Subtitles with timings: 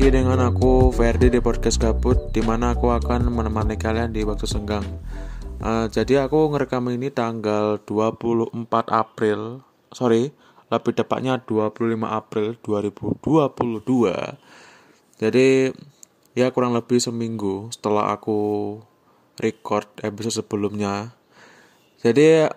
[0.00, 4.48] lagi dengan aku Ferdi di podcast Gabut Di mana aku akan menemani kalian di waktu
[4.48, 4.80] senggang.
[5.60, 8.56] Uh, Jadi aku ngerekam ini tanggal 24
[8.88, 9.60] April
[9.92, 10.32] Sorry,
[10.72, 15.68] lebih tepatnya 25 April 2022 Jadi
[16.32, 18.80] ya kurang lebih seminggu setelah aku
[19.36, 21.12] record episode sebelumnya.
[22.00, 22.48] Jadi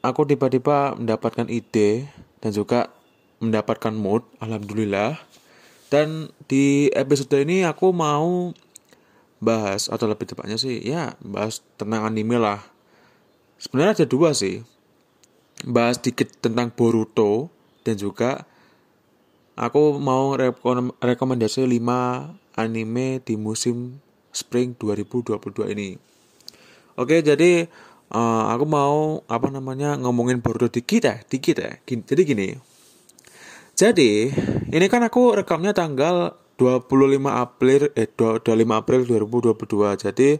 [0.00, 2.08] aku tiba-tiba mendapatkan ide
[2.40, 2.88] dan juga
[3.44, 5.20] mendapatkan mood Alhamdulillah
[5.92, 8.56] dan di episode ini aku mau
[9.44, 12.64] bahas atau lebih tepatnya sih ya bahas tentang anime lah.
[13.60, 14.64] Sebenarnya ada dua sih.
[15.68, 17.52] Bahas dikit tentang Boruto
[17.84, 18.48] dan juga
[19.54, 20.34] aku mau
[20.98, 24.00] rekomendasi 5 anime di musim
[24.32, 25.94] spring 2022 ini.
[26.98, 27.70] Oke, jadi
[28.10, 31.78] uh, aku mau apa namanya ngomongin Boruto dikit ya, dikit ya.
[31.86, 32.48] Jadi gini,
[33.82, 34.30] jadi,
[34.70, 36.86] ini kan aku rekamnya tanggal 25
[37.26, 39.58] April eh 25 April 2022.
[40.06, 40.38] Jadi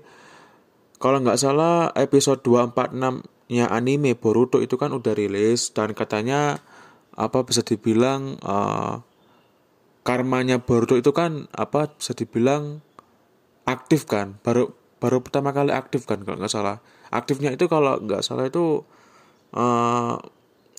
[1.03, 6.63] kalau nggak salah episode 246-nya anime Boruto itu kan udah rilis dan katanya
[7.19, 9.03] apa bisa dibilang uh,
[10.07, 12.79] karmanya Boruto itu kan apa bisa dibilang
[13.67, 14.39] aktif kan?
[14.47, 14.71] Baru
[15.03, 16.79] baru pertama kali aktif kan kalau nggak salah.
[17.11, 18.87] Aktifnya itu kalau nggak salah itu
[19.59, 20.15] uh,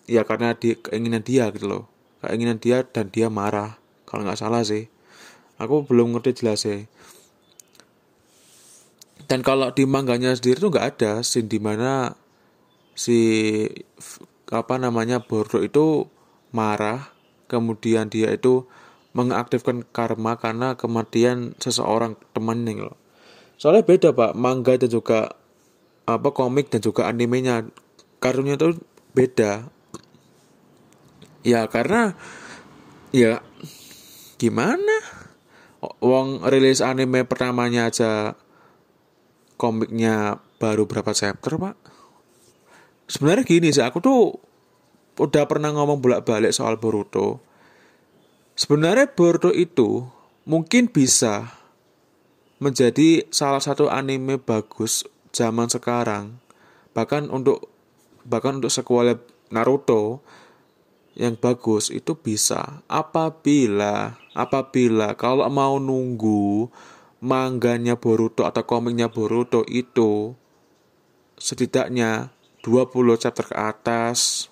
[0.08, 1.93] ya karena di keinginan dia gitu loh
[2.24, 3.76] keinginan dia dan dia marah.
[4.08, 4.88] Kalau nggak salah sih.
[5.60, 6.88] Aku belum ngerti jelas sih.
[9.28, 12.16] Dan kalau di mangganya sendiri tuh nggak ada scene di mana
[12.94, 13.20] si
[14.54, 16.06] apa namanya Bordo itu
[16.54, 17.10] marah
[17.50, 18.70] kemudian dia itu
[19.14, 22.98] mengaktifkan karma karena kematian seseorang temannya loh.
[23.58, 24.32] Soalnya beda pak.
[24.34, 25.38] Manga dan juga
[26.04, 27.70] apa komik dan juga animenya.
[28.20, 28.78] Kartunya itu
[29.14, 29.73] beda
[31.44, 32.16] ya karena
[33.14, 33.44] ya
[34.40, 34.98] gimana?
[36.00, 38.40] Wong rilis anime pertamanya aja
[39.60, 41.76] komiknya baru berapa chapter pak?
[43.12, 44.40] Sebenarnya gini sih aku tuh
[45.20, 47.44] udah pernah ngomong bolak-balik soal Boruto.
[48.56, 50.08] Sebenarnya Boruto itu
[50.48, 51.52] mungkin bisa
[52.64, 55.04] menjadi salah satu anime bagus
[55.36, 56.40] zaman sekarang.
[56.96, 57.68] Bahkan untuk
[58.24, 59.20] bahkan untuk sequel
[59.52, 60.24] Naruto
[61.14, 62.82] yang bagus itu bisa.
[62.90, 66.70] Apabila apabila kalau mau nunggu
[67.24, 70.34] mangganya Boruto atau komiknya Boruto itu
[71.38, 72.34] setidaknya
[72.66, 74.50] 20 chapter ke atas.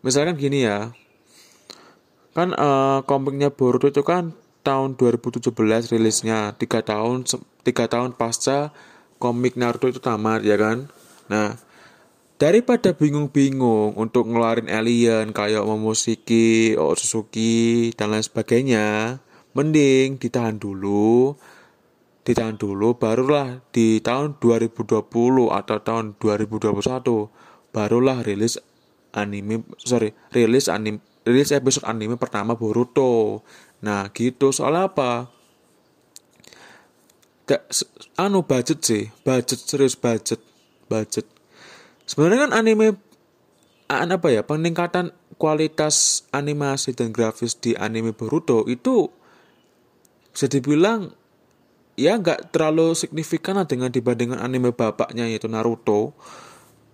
[0.00, 0.94] Misalkan gini ya
[2.36, 5.54] kan uh, komiknya Boruto itu kan tahun 2017
[5.94, 7.24] rilisnya tiga tahun
[7.64, 8.74] tiga tahun pasca
[9.16, 10.90] komik Naruto itu tamat ya kan?
[11.32, 11.56] Nah
[12.36, 19.18] daripada bingung-bingung untuk ngeluarin alien kayak memusiki Suzuki dan lain sebagainya
[19.56, 21.36] mending ditahan dulu.
[22.26, 25.06] Ditahan dulu barulah di tahun 2020
[25.48, 28.58] atau tahun 2021 barulah rilis
[29.14, 33.46] anime sorry rilis anime rilis episode anime pertama Boruto.
[33.86, 34.50] Nah gitu.
[34.50, 35.30] Soal apa?
[37.46, 37.62] Gak,
[38.18, 40.42] anu budget sih budget serius budget
[40.90, 41.35] budget
[42.06, 42.96] Sebenarnya kan anime
[43.86, 49.10] apa ya peningkatan kualitas animasi dan grafis di anime Boruto itu
[50.32, 51.12] bisa dibilang
[51.98, 56.14] ya nggak terlalu signifikan lah dengan dibandingkan anime bapaknya yaitu Naruto.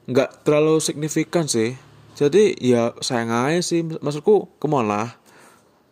[0.09, 1.79] Nggak terlalu signifikan sih.
[2.13, 3.87] Jadi ya sayang aja sih.
[3.87, 5.17] Maksudku ke mana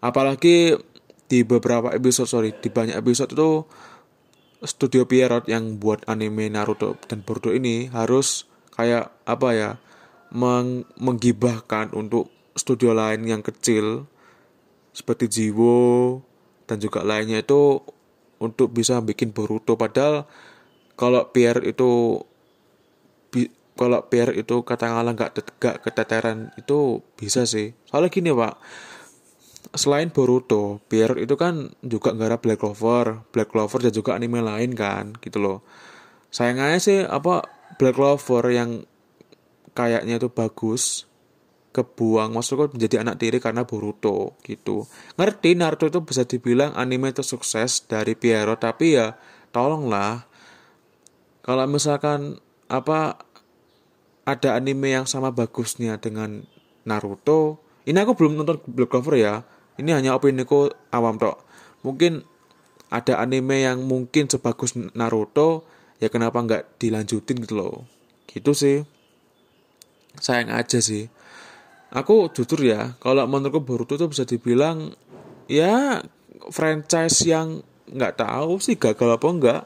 [0.01, 0.81] apalagi
[1.31, 3.63] di beberapa episode sorry di banyak episode itu
[4.67, 8.50] studio Pierrot yang buat anime Naruto dan Boruto ini harus
[8.81, 9.71] kayak apa ya
[10.33, 14.09] meng menggibahkan untuk studio lain yang kecil
[14.91, 16.19] seperti Jiwo
[16.67, 17.83] dan juga lainnya itu
[18.41, 19.77] untuk bisa bikin Boruto.
[19.77, 20.25] Padahal
[20.97, 22.21] kalau Pierre itu
[23.29, 27.77] bi, kalau Pierre itu katakanlah nggak nggak keteteran itu bisa sih.
[27.87, 28.55] Soalnya gini pak
[29.77, 34.73] selain Boruto Pierre itu kan juga nggak Black Clover Black Clover dan juga anime lain
[34.75, 35.59] kan gitu loh.
[36.31, 38.89] Sayangnya sih apa Black Clover yang
[39.77, 41.07] kayaknya itu bagus
[41.71, 44.91] kebuang maksudku menjadi anak tiri karena Boruto gitu.
[45.15, 49.15] Ngerti Naruto itu bisa dibilang anime itu sukses dari Piero tapi ya
[49.55, 50.27] tolonglah
[51.47, 53.23] kalau misalkan apa
[54.27, 56.43] ada anime yang sama bagusnya dengan
[56.83, 59.47] Naruto ini aku belum nonton Black Clover ya
[59.79, 61.41] ini hanya opini ku awam tok.
[61.87, 62.21] Mungkin
[62.91, 65.65] ada anime yang mungkin sebagus Naruto
[66.01, 67.85] ya kenapa nggak dilanjutin gitu loh?
[68.27, 68.83] Gitu sih.
[70.19, 71.07] Sayang aja sih.
[71.93, 74.95] Aku jujur ya kalau menurutku Boruto tuh bisa dibilang
[75.51, 76.01] ya
[76.51, 77.61] franchise yang
[77.91, 79.63] nggak tahu sih gagal apa enggak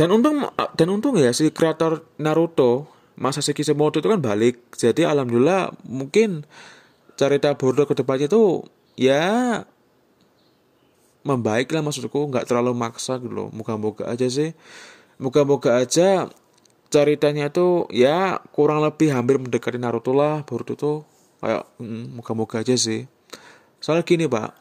[0.00, 4.60] dan untung dan untung ya si kreator Naruto Masashi Kishimoto itu kan balik.
[4.76, 6.44] Jadi alhamdulillah mungkin
[7.16, 9.64] cerita Boruto ke depannya tuh ya
[11.24, 12.28] membaik lah maksudku.
[12.28, 13.48] Nggak terlalu maksa gitu loh.
[13.56, 14.52] Moga-moga aja sih
[15.20, 16.28] moga-moga aja
[16.86, 20.98] ceritanya tuh ya kurang lebih hampir mendekati Naruto lah Boruto tuh.
[21.42, 23.04] Kayak mm, moga-moga aja sih.
[23.82, 24.56] Soalnya gini pak.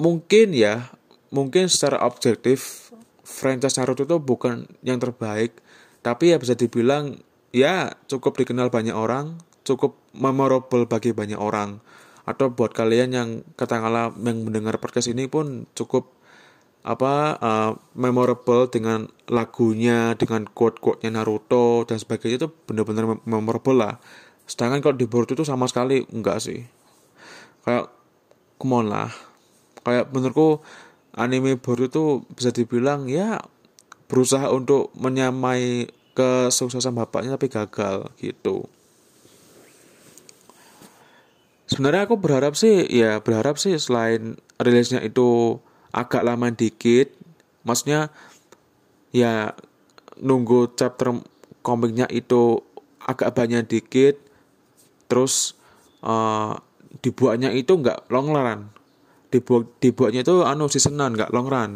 [0.00, 0.92] Mungkin ya
[1.32, 2.90] mungkin secara objektif
[3.24, 5.56] franchise Naruto itu bukan yang terbaik.
[6.04, 7.16] Tapi ya bisa dibilang
[7.54, 11.80] ya cukup dikenal banyak orang cukup memorable bagi banyak orang.
[12.24, 16.12] Atau buat kalian yang katakanlah yang mendengar podcast ini pun cukup
[16.84, 23.96] apa uh, memorable dengan lagunya dengan quote-quote-nya Naruto dan sebagainya itu benar-benar memorable lah.
[24.44, 26.60] Sedangkan kalau di Boruto itu sama sekali enggak sih.
[27.64, 27.88] Kayak
[28.60, 29.08] come lah.
[29.80, 30.60] Kayak menurutku
[31.16, 32.04] anime Boruto itu
[32.36, 33.40] bisa dibilang ya
[34.04, 38.68] berusaha untuk menyamai kesuksesan bapaknya tapi gagal gitu.
[41.64, 45.58] Sebenarnya aku berharap sih ya berharap sih selain rilisnya itu
[45.94, 47.14] agak lama dikit.
[47.62, 48.10] Maksudnya
[49.14, 49.54] ya
[50.18, 51.14] nunggu chapter
[51.62, 52.60] komiknya itu
[52.98, 54.18] agak banyak dikit
[55.06, 55.54] terus
[56.02, 56.58] uh,
[56.98, 58.60] dibuatnya itu nggak long run.
[59.30, 61.72] Dibuat dibuatnya itu anu seasonan nggak long run.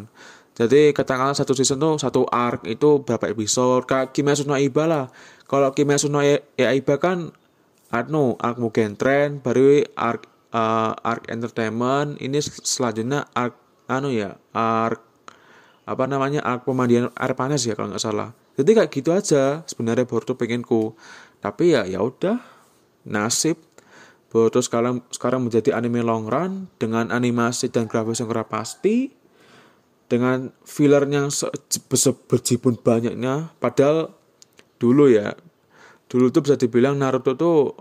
[0.58, 3.86] Jadi katakanlah satu season tuh satu arc itu berapa episode?
[3.86, 5.06] Kayak Kimetsu no Iba lah.
[5.46, 7.30] Kalau Kimetsu no Iba kan
[7.94, 15.00] anu arc Mugen Train baru arc uh, arc entertainment ini selanjutnya arc anu ya arc
[15.88, 18.36] apa namanya arc pemandian air panas ya kalau nggak salah.
[18.60, 20.92] Jadi kayak gitu aja sebenarnya Boruto pengenku.
[21.40, 22.42] Tapi ya ya udah
[23.08, 23.56] nasib
[24.28, 29.16] Boruto sekarang sekarang menjadi anime long run dengan animasi dan grafis yang pasti
[30.08, 31.32] dengan filler yang
[32.28, 33.56] berjibun banyaknya.
[33.56, 34.12] Padahal
[34.76, 35.32] dulu ya
[36.12, 37.72] dulu tuh bisa dibilang Naruto tuh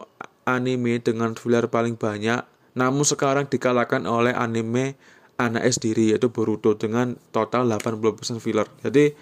[0.47, 2.39] anime dengan filler paling banyak.
[2.79, 4.95] Namun sekarang dikalahkan oleh anime
[5.37, 8.65] anak sendiri yaitu Boruto dengan total 80% filler.
[8.81, 9.13] Jadi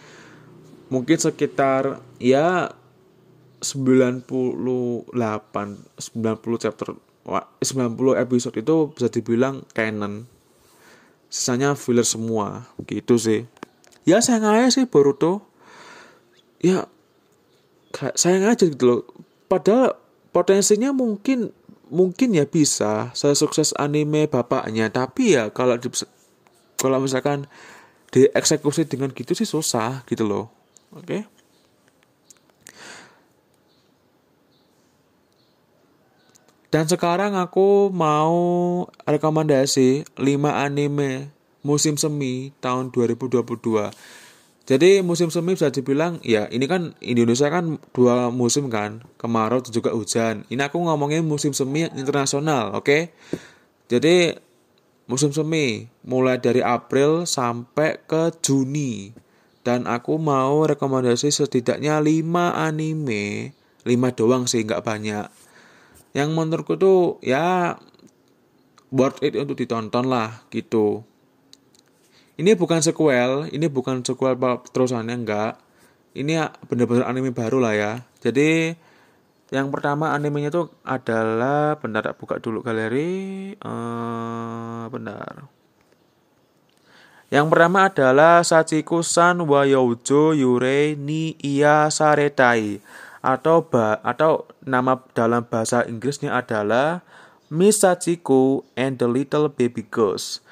[0.87, 2.71] mungkin sekitar ya
[3.59, 6.95] 98 90 chapter
[7.25, 10.27] 90 episode itu bisa dibilang canon.
[11.27, 13.43] Sisanya filler semua gitu sih.
[14.07, 15.43] Ya sayang aja sih Boruto
[16.63, 16.87] ya
[18.15, 19.01] sayang aja gitu loh.
[19.51, 19.99] Padahal
[20.31, 21.51] potensinya mungkin
[21.89, 25.89] mungkin ya bisa saya sukses anime bapaknya tapi ya kalau di,
[26.79, 27.45] kalau misalkan
[28.09, 30.49] dieksekusi dengan gitu sih susah gitu loh
[30.95, 31.35] oke?
[36.75, 38.35] Dan sekarang aku mau
[39.07, 40.19] rekomendasi 5
[40.51, 41.31] anime
[41.63, 43.47] musim semi tahun 2022.
[44.65, 49.69] Jadi musim semi bisa dibilang ya ini kan Indonesia kan dua musim kan kemarau dan
[49.69, 50.41] juga hujan.
[50.49, 52.81] Ini aku ngomongin musim semi internasional, oke?
[52.81, 53.01] Okay?
[53.85, 54.33] Jadi
[55.05, 59.13] musim semi mulai dari April sampai ke Juni
[59.61, 63.53] dan aku mau rekomendasi setidaknya 5 anime,
[63.85, 65.25] 5 doang sih nggak banyak
[66.15, 67.75] yang menurutku tuh ya
[68.89, 71.03] worth it untuk ditonton lah gitu
[72.35, 74.35] ini bukan sequel ini bukan sequel
[74.71, 75.53] terusannya enggak.
[76.15, 77.91] Ini bener-bener anime baru lah ya.
[78.23, 78.71] Jadi
[79.51, 85.55] yang pertama animenya tuh adalah bentar buka dulu galeri uh, benar
[87.33, 92.77] yang pertama adalah Sachiku-san wa Youjo Yurei ni Iya Saretai.
[93.25, 97.01] Atau ba atau nama dalam bahasa Inggrisnya adalah
[97.49, 100.44] Miss Sachiko and the Little Baby Ghost.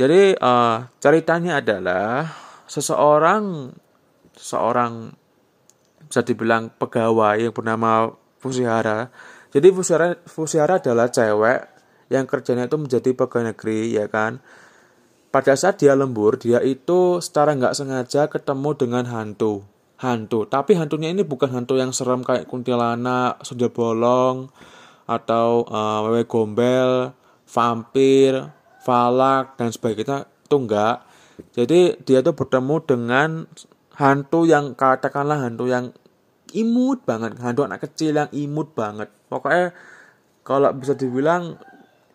[0.00, 2.24] Jadi uh, ceritanya adalah
[2.64, 3.68] seseorang
[4.32, 5.12] seorang
[6.08, 8.08] bisa dibilang pegawai yang bernama
[8.40, 9.12] Fusihara.
[9.52, 11.68] Jadi Fusihara, Fusihara adalah cewek
[12.08, 14.40] yang kerjanya itu menjadi pegawai negeri ya kan.
[15.28, 19.68] Pada saat dia lembur, dia itu secara nggak sengaja ketemu dengan hantu
[20.00, 20.48] hantu.
[20.48, 24.48] Tapi hantunya ini bukan hantu yang serem kayak kuntilanak, sundel bolong,
[25.04, 27.12] atau uh, wewe gombel,
[27.44, 28.48] vampir,
[28.90, 31.06] falak dan sebagainya itu enggak.
[31.54, 33.46] Jadi dia tuh bertemu dengan
[33.94, 35.94] hantu yang katakanlah hantu yang
[36.50, 39.06] imut banget, hantu anak kecil yang imut banget.
[39.30, 39.70] Pokoknya
[40.42, 41.54] kalau bisa dibilang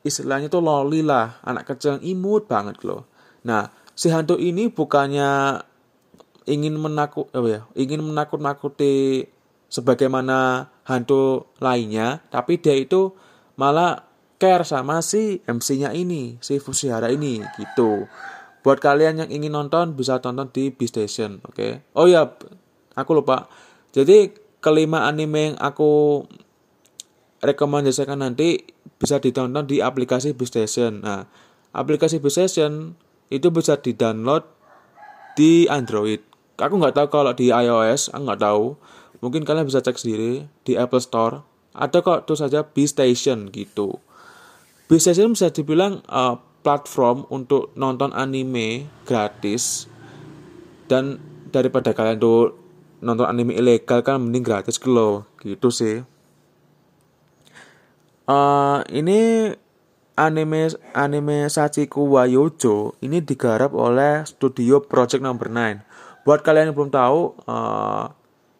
[0.03, 3.07] istilahnya tuh loli lah, anak kecil yang imut banget loh.
[3.47, 5.63] Nah, si hantu ini bukannya
[6.45, 9.25] ingin menakut oh ya, ingin menakut-nakuti
[9.71, 13.15] sebagaimana hantu lainnya, tapi dia itu
[13.57, 14.04] malah
[14.35, 18.07] care sama si MC-nya ini, si Fushihara ini gitu.
[18.65, 21.55] Buat kalian yang ingin nonton bisa tonton di B Station, oke?
[21.55, 21.71] Okay?
[21.93, 22.33] Oh ya,
[22.97, 23.47] aku lupa.
[23.93, 26.25] Jadi kelima anime yang aku
[27.45, 28.65] rekomendasikan nanti
[28.97, 31.05] bisa ditonton di aplikasi B Station.
[31.05, 31.29] Nah,
[31.77, 32.97] aplikasi B Station
[33.29, 34.43] itu bisa di-download
[35.37, 36.23] di Android.
[36.57, 38.65] Aku nggak tahu kalau di iOS, aku nggak tahu.
[39.19, 41.45] Mungkin kalian bisa cek sendiri di Apple Store.
[41.75, 43.99] Ada kok tuh saja B Station gitu.
[44.85, 49.89] Bisa sih bisa dibilang uh, platform untuk nonton anime gratis.
[50.85, 51.17] Dan
[51.49, 52.53] daripada kalian tuh
[53.01, 56.05] nonton anime ilegal kan mending gratis lo gitu sih.
[58.25, 59.53] Uh, ini
[60.17, 66.75] anime anime Sachiku wa Yojo ini digarap oleh studio Project Number 9 buat kalian yang
[66.75, 68.09] belum tahu uh,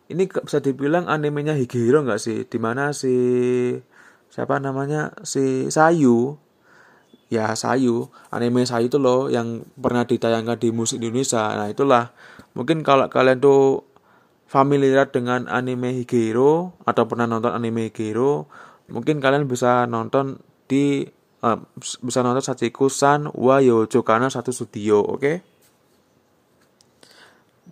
[0.05, 2.45] ini bisa dibilang animenya Higehiro nggak sih?
[2.45, 3.13] Di mana si
[4.35, 5.15] siapa namanya?
[5.23, 6.35] Si Sayu.
[7.31, 8.11] Ya Sayu.
[8.35, 11.55] Anime Sayu itu loh yang pernah ditayangkan di musik Indonesia.
[11.55, 12.11] Nah itulah.
[12.51, 13.87] Mungkin kalau kalian tuh
[14.51, 18.45] familiar dengan anime Higiro atau pernah nonton anime Higiro
[18.91, 20.37] mungkin kalian bisa nonton
[20.69, 21.01] di
[21.41, 25.17] uh, bisa nonton Sachiku San wa Yojo karena satu studio oke?
[25.17, 25.35] Okay?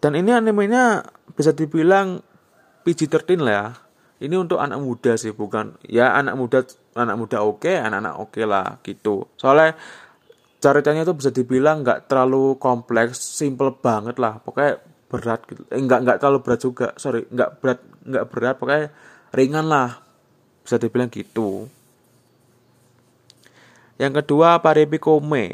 [0.04, 2.20] dan ini animenya bisa dibilang
[2.84, 3.68] PG-13 lah ya
[4.24, 5.76] ini untuk anak muda sih bukan.
[5.84, 6.64] Ya anak muda
[6.96, 9.28] anak muda oke okay, anak-anak oke okay lah gitu.
[9.36, 9.76] Soalnya
[10.64, 14.40] ceritanya itu bisa dibilang nggak terlalu kompleks simple banget lah.
[14.40, 14.80] Pokoknya
[15.12, 15.68] berat gitu.
[15.68, 16.88] Eh, nggak nggak terlalu berat juga.
[16.96, 18.88] Sorry nggak berat nggak berat pokoknya
[19.36, 20.00] ringan lah.
[20.64, 21.68] Bisa dibilang gitu.
[24.00, 25.48] Yang kedua paripi kome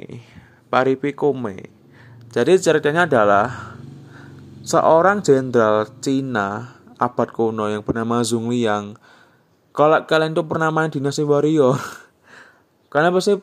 [2.29, 3.73] jadi ceritanya adalah
[4.61, 8.99] seorang jenderal Cina abad kuno yang bernama Zhong Liang.
[9.71, 11.79] Kalau kalian tuh pernah main Dinasti Warrior,
[12.91, 13.33] kalian pasti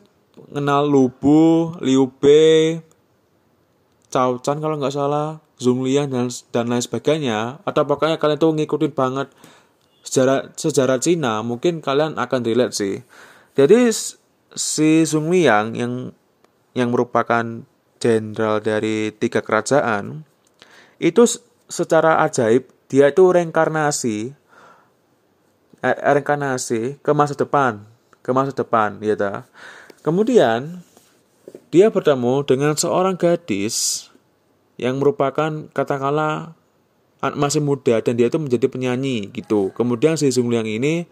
[0.52, 2.84] kenal Lubu, Liu Bei,
[4.12, 7.64] Cao Chan kalau nggak salah, Zhong Liang dan dan lain sebagainya.
[7.64, 9.32] Atau pokoknya kalian tuh ngikutin banget
[10.04, 13.00] sejarah sejarah Cina, mungkin kalian akan relate sih.
[13.56, 13.88] Jadi
[14.52, 16.12] si Zhong Liang yang
[16.76, 17.64] yang merupakan
[17.96, 20.28] jenderal dari tiga kerajaan
[21.00, 21.24] itu
[21.66, 24.34] secara ajaib dia itu reinkarnasi
[25.82, 27.82] eh, reinkarnasi ke masa depan
[28.22, 29.46] ke masa depan ya ta.
[30.02, 30.82] kemudian
[31.70, 34.08] dia bertemu dengan seorang gadis
[34.76, 36.52] yang merupakan katakanlah
[37.34, 41.08] masih muda dan dia itu menjadi penyanyi gitu kemudian si Zung Liang ini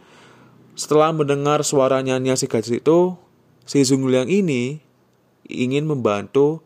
[0.75, 3.19] setelah mendengar suara nyanyi si gadis itu
[3.67, 4.85] si Zung Liang ini
[5.49, 6.65] ingin membantu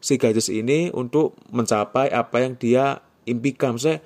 [0.00, 3.76] si gadis ini untuk mencapai apa yang dia impikan.
[3.76, 4.00] Maksudnya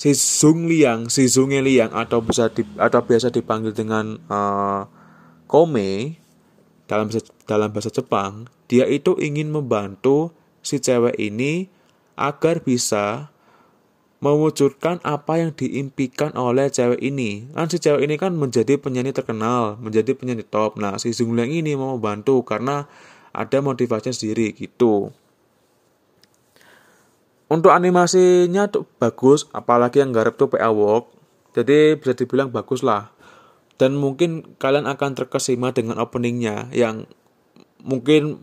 [0.00, 4.88] si Zung Liang, si Zung Liang atau bisa di, atau biasa dipanggil dengan uh,
[5.44, 6.16] Kome
[6.88, 7.12] dalam
[7.44, 10.32] dalam bahasa Jepang, dia itu ingin membantu
[10.64, 11.68] si cewek ini
[12.16, 13.28] agar bisa
[14.24, 17.44] mewujudkan apa yang diimpikan oleh cewek ini.
[17.52, 20.80] Kan si cewek ini kan menjadi penyanyi terkenal, menjadi penyanyi top.
[20.80, 22.88] Nah, si Zung Liang ini mau membantu karena
[23.36, 25.12] ada motivasinya sendiri gitu
[27.50, 31.10] untuk animasinya tuh bagus apalagi yang garap tuh PA Walk.
[31.50, 33.10] Jadi bisa dibilang bagus lah.
[33.74, 37.10] Dan mungkin kalian akan terkesima dengan openingnya yang
[37.82, 38.38] mungkin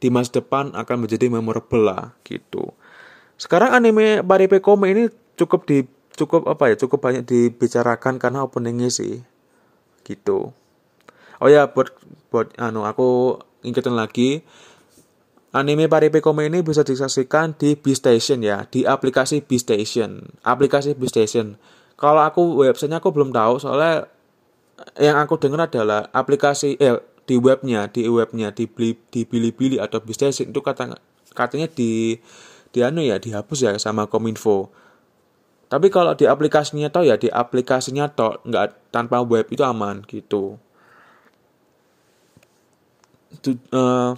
[0.00, 2.72] di masa depan akan menjadi memorable lah gitu.
[3.36, 5.04] Sekarang anime Paripe Kome ini
[5.36, 5.84] cukup di
[6.16, 9.20] cukup apa ya cukup banyak dibicarakan karena openingnya sih
[10.08, 10.56] gitu.
[11.36, 11.92] Oh ya buat
[12.32, 14.40] buat anu aku ingetin lagi
[15.56, 20.36] Anime Paripe Kome ini bisa disaksikan di Station ya, di aplikasi Station.
[20.44, 21.56] Aplikasi Station.
[21.96, 24.04] Kalau aku websitenya aku belum tahu soalnya
[25.00, 30.04] yang aku dengar adalah aplikasi eh di webnya, di webnya di Bili, di Bilibili atau
[30.12, 31.00] Station itu kata
[31.32, 32.20] katanya di
[32.68, 34.68] di anu ya dihapus ya sama Kominfo.
[35.72, 40.60] Tapi kalau di aplikasinya toh ya di aplikasinya toh nggak tanpa web itu aman gitu.
[43.32, 44.14] Itu, uh,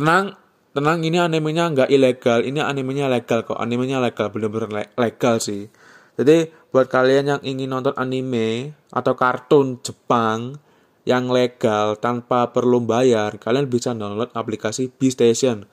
[0.00, 0.32] tenang
[0.72, 2.40] tenang ini animenya nggak ilegal.
[2.40, 3.60] Ini animenya legal kok.
[3.60, 5.68] Animenya legal bener-bener legal sih.
[6.16, 10.56] Jadi buat kalian yang ingin nonton anime atau kartun Jepang
[11.08, 15.64] yang legal tanpa perlu bayar kalian bisa download aplikasi B Station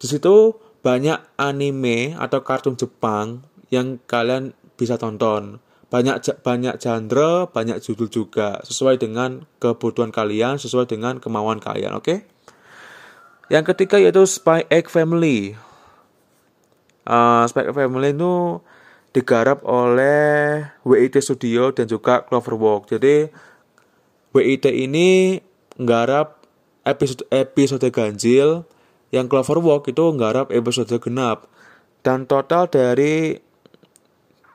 [0.00, 5.60] di situ banyak anime atau kartun Jepang yang kalian bisa tonton.
[5.88, 12.04] Banyak banyak genre banyak judul juga sesuai dengan kebutuhan kalian sesuai dengan kemauan kalian oke?
[12.04, 12.18] okay?
[13.52, 15.56] Yang ketiga yaitu Spy Egg Family.
[17.04, 18.64] Uh, Spy Egg Family itu
[19.14, 22.96] digarap oleh WIT Studio dan juga Cloverworks.
[22.96, 23.28] Jadi
[24.34, 25.38] WIT ini
[25.78, 26.42] nggarap
[26.84, 28.68] episode episode ganjil
[29.14, 31.46] yang Cloverwalk itu nggarap episode genap
[32.02, 33.38] dan total dari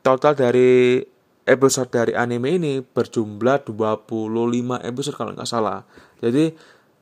[0.03, 1.01] total dari
[1.47, 5.87] episode dari anime ini berjumlah 25 episode kalau nggak salah
[6.21, 6.53] jadi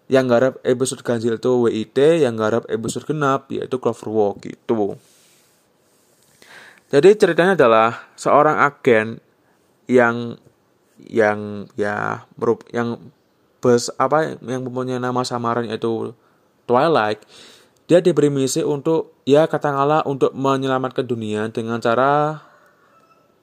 [0.08, 4.96] yang garap episode ganjil itu WIT yang garap episode genap yaitu Cloverwalk gitu.
[6.88, 9.20] Jadi ceritanya adalah seorang agen
[9.92, 10.40] yang
[11.04, 12.96] yang ya merup yang
[13.60, 16.16] bus apa yang mempunyai nama samaran yaitu
[16.64, 17.20] Twilight.
[17.88, 22.40] Dia diberi misi untuk ya katakanlah untuk menyelamatkan dunia dengan cara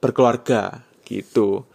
[0.01, 1.65] berkeluarga gitu.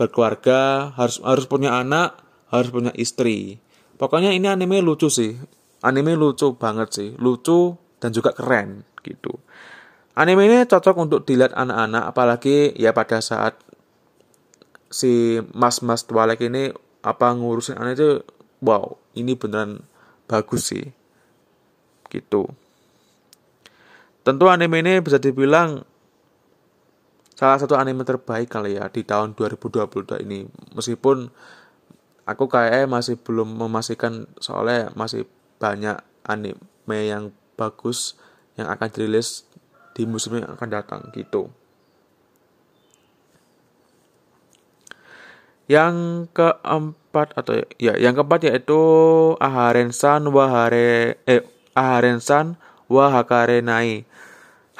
[0.00, 2.16] Berkeluarga harus harus punya anak
[2.48, 3.60] harus punya istri
[4.00, 5.36] pokoknya ini anime lucu sih.
[5.84, 7.08] Anime lucu banget sih.
[7.20, 9.36] Lucu dan juga keren gitu.
[10.16, 13.60] Anime ini cocok untuk dilihat anak-anak apalagi ya pada saat
[14.90, 18.10] si mas-mas Twilight ini apa ngurusin anak itu
[18.64, 19.84] wow ini beneran
[20.26, 20.84] bagus sih.
[22.10, 22.42] Gitu.
[24.20, 25.86] Tentu anime ini bisa dibilang
[27.32, 30.44] salah satu anime terbaik kali ya di tahun 2022 ini.
[30.76, 31.30] Meskipun
[32.30, 35.26] aku kayak masih belum memastikan soalnya masih
[35.58, 38.14] banyak anime yang bagus
[38.54, 39.44] yang akan dirilis
[39.92, 41.50] di musim yang akan datang gitu
[45.70, 48.82] Yang keempat atau ya yang keempat yaitu
[49.38, 51.46] Aharensan Wahare eh
[51.78, 52.58] Aharensan
[52.90, 54.02] Wahakarenai.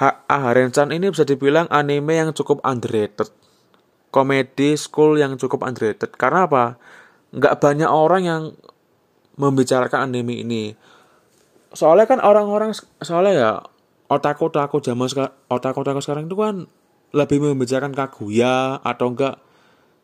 [0.02, 3.30] Ha, Aharensan ini bisa dibilang anime yang cukup underrated.
[4.10, 6.10] Komedi school yang cukup underrated.
[6.18, 6.74] Karena apa?
[7.30, 8.42] Nggak banyak orang yang
[9.38, 10.64] membicarakan anime ini.
[11.70, 13.52] Soalnya kan orang-orang soalnya ya
[14.10, 16.66] otak-otak zaman sekarang otak-otak sekarang itu kan
[17.14, 19.38] lebih membicarakan Kaguya atau enggak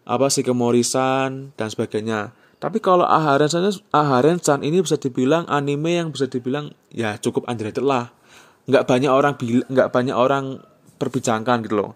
[0.07, 2.31] apa sih kemorisan dan sebagainya.
[2.57, 7.45] Tapi kalau Aharen San, Aharen San ini bisa dibilang anime yang bisa dibilang ya cukup
[7.51, 8.15] underrated lah.
[8.71, 9.35] Nggak banyak orang
[9.67, 10.63] nggak banyak orang
[10.97, 11.93] perbicarakan gitu loh.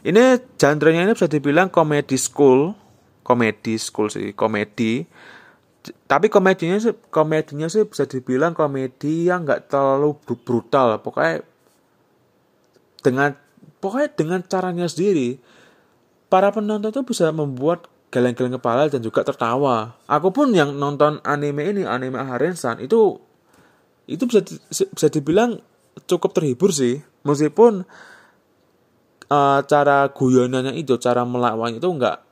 [0.00, 2.72] Ini genre-nya ini bisa dibilang komedi school,
[3.22, 5.04] komedi school sih, komedi.
[5.80, 11.00] Tapi komedinya sih, komedinya sih bisa dibilang komedi yang nggak terlalu brutal.
[11.00, 11.40] Pokoknya
[13.00, 13.32] dengan
[13.80, 15.40] pokoknya dengan caranya sendiri
[16.28, 19.96] para penonton itu bisa membuat geleng-geleng kepala dan juga tertawa.
[20.04, 23.16] Aku pun yang nonton anime ini, anime Harensan itu
[24.10, 25.62] itu bisa bisa dibilang
[26.04, 27.00] cukup terhibur sih.
[27.24, 27.86] Meskipun
[29.30, 32.29] uh, cara guyonannya itu, cara melawan itu enggak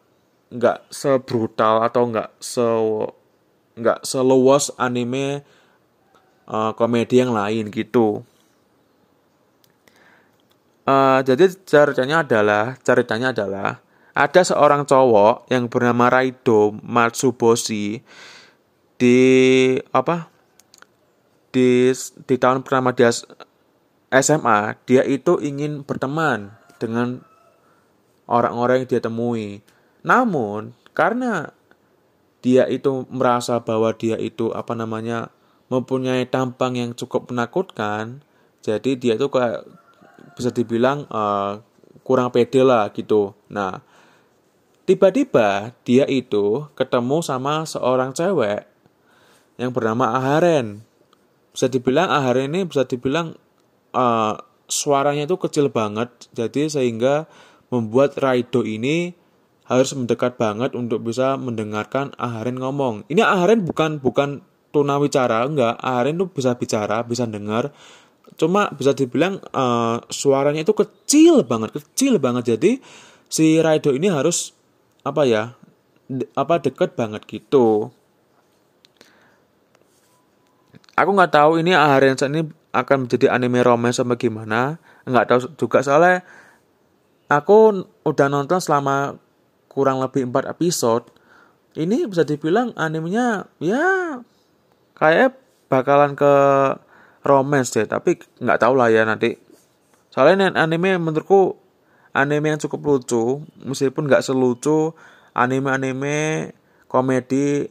[0.48, 2.64] enggak sebrutal atau enggak se
[3.76, 5.44] enggak seluas anime
[6.48, 8.24] uh, komedi yang lain gitu.
[10.88, 13.84] Uh, jadi ceritanya adalah ceritanya adalah
[14.16, 18.00] ada seorang cowok yang bernama Raido Matsuboshi
[18.98, 19.20] di
[19.94, 20.26] apa
[21.52, 21.92] di
[22.26, 23.12] di tahun pertama dia
[24.11, 26.50] SMA dia itu ingin berteman
[26.82, 27.20] dengan
[28.26, 29.62] orang-orang yang dia temui
[30.02, 31.54] namun karena
[32.44, 35.30] dia itu merasa bahwa dia itu apa namanya
[35.68, 38.22] mempunyai tampang yang cukup menakutkan
[38.62, 39.66] jadi dia itu kayak
[40.38, 41.61] bisa dibilang uh,
[42.06, 43.82] kurang pede lah gitu nah
[44.88, 48.64] Tiba-tiba dia itu ketemu sama seorang cewek
[49.61, 50.80] yang bernama Aharen.
[51.52, 53.37] Bisa dibilang Aharen ini bisa dibilang
[53.92, 57.28] uh, suaranya itu kecil banget, jadi sehingga
[57.68, 59.12] membuat Raido ini
[59.68, 63.04] harus mendekat banget untuk bisa mendengarkan Aharen ngomong.
[63.12, 64.40] Ini Aharen bukan bukan
[64.72, 65.76] tunawicara, enggak.
[65.78, 67.70] Aharen itu bisa bicara, bisa dengar.
[68.40, 72.57] Cuma bisa dibilang uh, suaranya itu kecil banget, kecil banget.
[72.57, 72.81] Jadi
[73.28, 74.57] si Raido ini harus
[75.04, 75.52] apa ya
[76.09, 77.92] de, apa deket banget gitu
[80.96, 85.85] aku nggak tahu ini Aharen ini akan menjadi anime romance sama gimana nggak tahu juga
[85.85, 86.24] soalnya
[87.28, 89.20] aku udah nonton selama
[89.78, 91.06] kurang lebih 4 episode
[91.78, 94.18] ini bisa dibilang animenya ya
[94.98, 95.38] kayak
[95.70, 96.34] bakalan ke
[97.22, 99.38] romance deh tapi nggak tahu lah ya nanti
[100.10, 101.54] soalnya anime menurutku
[102.10, 104.90] anime yang cukup lucu meskipun nggak selucu
[105.38, 106.50] anime-anime
[106.90, 107.70] komedi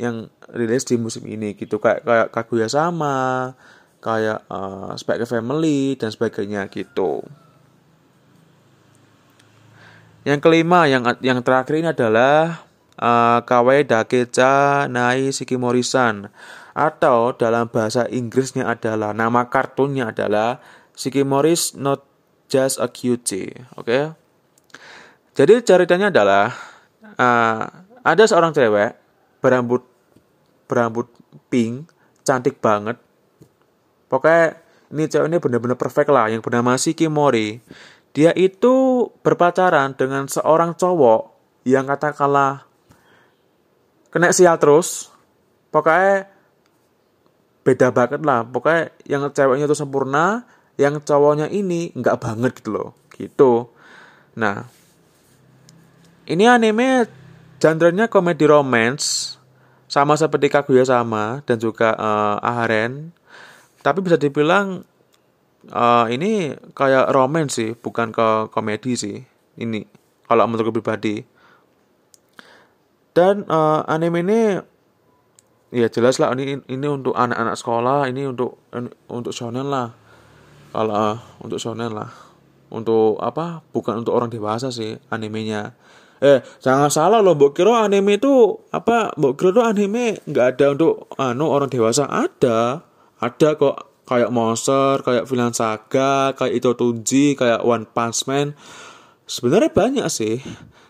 [0.00, 3.52] yang rilis di musim ini gitu kayak kayak Kaguya sama
[3.98, 7.26] kayak uh, Spike Family dan sebagainya gitu.
[10.26, 12.66] Yang kelima yang yang terakhir ini adalah
[12.98, 16.30] uh, Kawaii Dakecha Nai Shikimori-san
[16.74, 20.62] atau dalam bahasa Inggrisnya adalah nama kartunnya adalah
[20.98, 22.06] Shikimori's Not
[22.50, 23.86] just a cutie, oke?
[23.86, 24.04] Okay?
[25.38, 26.50] Jadi ceritanya adalah
[27.18, 27.62] uh,
[28.02, 28.96] ada seorang cewek
[29.38, 29.82] berambut
[30.68, 31.06] berambut
[31.48, 31.88] pink
[32.22, 32.98] cantik banget
[34.12, 34.60] pokoknya
[34.92, 37.60] ini cewek ini benar-benar perfect lah yang bernama Shiki Mori
[38.18, 42.66] dia itu berpacaran dengan seorang cowok yang katakanlah
[44.10, 45.14] kena sial terus.
[45.70, 46.26] Pokoknya
[47.62, 48.42] beda banget lah.
[48.42, 50.42] Pokoknya yang ceweknya itu sempurna
[50.74, 52.90] yang cowoknya ini nggak banget gitu loh.
[53.14, 53.70] Gitu.
[54.34, 54.66] Nah
[56.26, 57.06] ini anime
[57.62, 59.38] genrenya komedi romance
[59.86, 63.14] sama seperti Kaguya sama dan juga uh, Aharen.
[63.78, 64.82] Tapi bisa dibilang
[65.66, 69.16] uh, ini kayak romance sih bukan ke komedi sih
[69.58, 69.82] ini
[70.28, 71.24] kalau menurut pribadi.
[73.16, 74.40] Dan uh, anime ini
[75.74, 78.62] ya jelas lah ini ini untuk anak-anak sekolah ini untuk
[79.10, 79.90] untuk shonen lah.
[80.70, 82.12] Kalau uh, untuk shonen lah.
[82.68, 83.64] Untuk apa?
[83.72, 85.72] Bukan untuk orang dewasa sih animenya.
[86.20, 91.08] Eh jangan salah loh mbok kira anime itu apa mbok tuh anime nggak ada untuk
[91.16, 92.04] anu orang dewasa?
[92.06, 92.84] Ada.
[93.18, 98.56] Ada kok kayak monster kayak Vinland Saga kayak Ito Tunji kayak One Punch Man.
[99.28, 100.40] Sebenarnya banyak sih.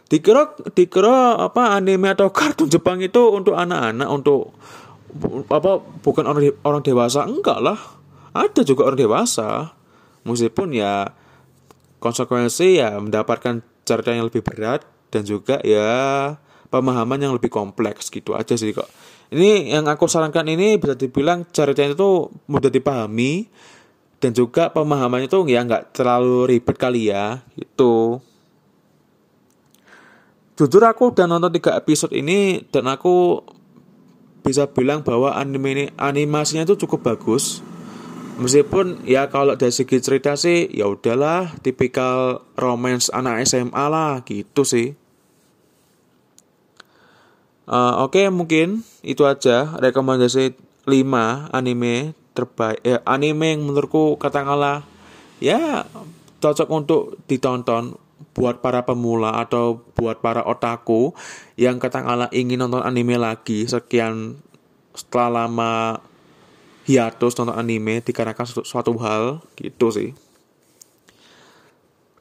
[0.07, 4.54] Dikira dikira apa anime atau kartun Jepang itu untuk anak-anak untuk
[5.50, 7.26] apa bukan orang orang dewasa.
[7.26, 7.78] Enggak lah.
[8.31, 9.74] Ada juga orang dewasa.
[10.22, 11.11] Meskipun ya
[11.98, 16.37] konsekuensi ya mendapatkan cerita yang lebih berat dan juga ya
[16.68, 18.87] pemahaman yang lebih kompleks gitu aja sih kok
[19.29, 23.49] ini yang aku sarankan ini bisa dibilang ceritanya itu mudah dipahami
[24.19, 28.19] dan juga pemahamannya itu ya nggak terlalu ribet kali ya itu
[30.59, 33.47] jujur aku udah nonton tiga episode ini dan aku
[34.43, 37.61] bisa bilang bahwa anime ini animasinya itu cukup bagus.
[38.38, 44.62] Meskipun ya kalau dari segi cerita sih ya udahlah tipikal romance anak SMA lah gitu
[44.62, 44.95] sih
[47.68, 50.57] uh, oke okay, mungkin itu aja rekomendasi
[50.88, 54.83] 5 anime terbaik eh, anime yang menurutku katakanlah
[55.38, 55.85] ya
[56.40, 57.98] cocok untuk ditonton
[58.35, 61.14] buat para pemula atau buat para otaku
[61.59, 64.38] yang katakanlah ingin nonton anime lagi sekian
[64.94, 66.02] setelah lama
[66.87, 70.11] hiatus nonton anime dikarenakan suatu, suatu hal gitu sih.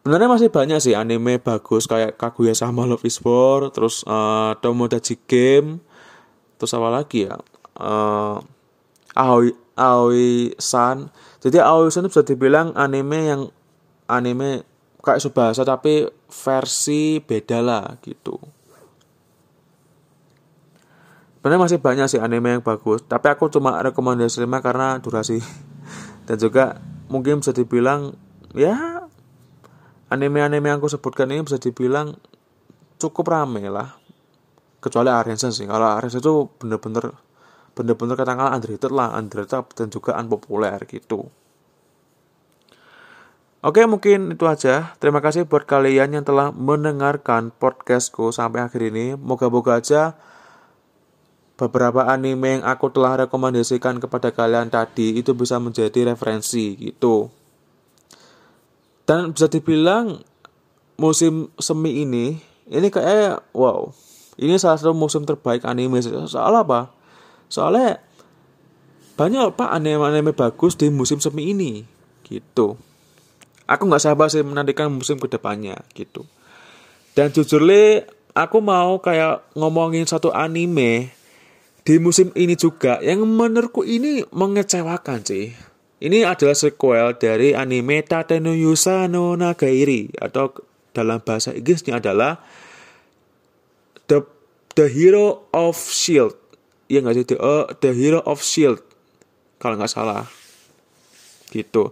[0.08, 5.20] Sebenarnya masih banyak sih anime bagus kayak Kaguya sama Love is War, terus uh, Tomodachi
[5.28, 5.84] Game,
[6.56, 7.36] terus apa lagi ya?
[7.76, 8.40] Uh,
[9.12, 11.12] Aoi Aoi San.
[11.44, 13.52] Jadi Aoi San bisa dibilang anime yang
[14.08, 14.64] anime
[15.04, 18.40] kayak Subasa tapi versi beda lah gitu.
[21.36, 25.44] Sebenarnya masih banyak sih anime yang bagus, tapi aku cuma rekomendasi 5 karena durasi.
[26.32, 26.80] Dan juga
[27.12, 28.16] mungkin bisa dibilang
[28.56, 28.97] ya
[30.08, 32.16] anime-anime yang aku sebutkan ini bisa dibilang
[33.00, 33.96] cukup rame lah.
[34.80, 35.66] Kecuali Arensen sih.
[35.68, 37.14] Kalau Arensen itu bener-bener
[37.78, 41.30] bener-bener katakanlah underrated lah, underrated dan juga unpopuler gitu.
[43.66, 44.94] Oke, mungkin itu aja.
[45.02, 49.18] Terima kasih buat kalian yang telah mendengarkan podcastku sampai akhir ini.
[49.18, 50.16] Moga-moga aja
[51.58, 57.34] beberapa anime yang aku telah rekomendasikan kepada kalian tadi itu bisa menjadi referensi gitu.
[59.08, 60.20] Dan bisa dibilang
[61.00, 63.96] musim semi ini ini kayak wow,
[64.36, 66.04] ini salah satu musim terbaik anime.
[66.04, 66.92] Soal apa?
[67.48, 68.04] Soalnya
[69.18, 71.82] banyak pak anime-anime bagus di musim semi ini
[72.30, 72.78] gitu
[73.66, 76.22] aku nggak sabar sih menantikan musim ke depannya gitu
[77.18, 78.06] dan jujur le
[78.38, 81.10] aku mau kayak ngomongin satu anime
[81.82, 85.58] di musim ini juga yang menurutku ini mengecewakan sih
[86.04, 90.54] ini adalah sequel dari anime Tateno Yusa no Nagairi atau
[90.94, 92.42] dalam bahasa Inggrisnya adalah
[94.06, 94.26] The
[94.78, 96.38] The Hero of Shield.
[96.88, 98.82] Ya nggak sih The, uh, The Hero of Shield
[99.58, 100.30] kalau nggak salah.
[101.50, 101.92] Gitu.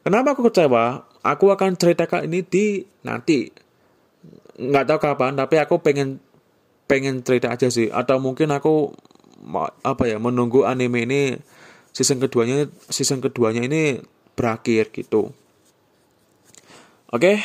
[0.00, 1.10] Kenapa aku kecewa?
[1.24, 3.48] aku akan ceritakan ini di nanti
[4.60, 6.20] nggak tahu kapan tapi aku pengen
[6.88, 8.92] pengen cerita aja sih atau mungkin aku
[9.84, 11.22] apa ya menunggu anime ini
[11.90, 14.02] season keduanya season keduanya ini
[14.34, 15.34] berakhir gitu.
[17.10, 17.42] Oke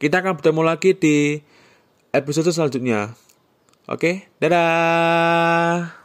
[0.00, 1.40] kita akan bertemu lagi di
[2.12, 3.16] episode selanjutnya.
[3.88, 6.03] Oke dadah